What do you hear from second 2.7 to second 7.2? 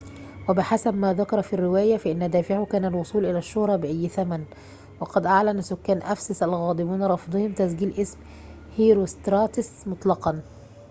الوصول إلى الشّهرة بأيّ ثمن وقد أعلن سكان أفسس الغاضبون